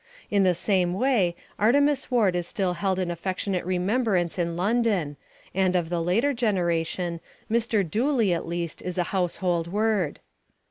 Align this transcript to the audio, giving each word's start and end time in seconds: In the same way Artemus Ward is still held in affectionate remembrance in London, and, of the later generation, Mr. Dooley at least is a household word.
In 0.31 0.41
the 0.41 0.55
same 0.55 0.95
way 0.95 1.35
Artemus 1.59 2.09
Ward 2.09 2.35
is 2.35 2.47
still 2.47 2.73
held 2.73 2.97
in 2.97 3.11
affectionate 3.11 3.63
remembrance 3.67 4.39
in 4.39 4.57
London, 4.57 5.15
and, 5.53 5.75
of 5.75 5.89
the 5.89 6.01
later 6.01 6.33
generation, 6.33 7.21
Mr. 7.51 7.87
Dooley 7.87 8.33
at 8.33 8.47
least 8.47 8.81
is 8.81 8.97
a 8.97 9.03
household 9.13 9.67
word. 9.67 10.19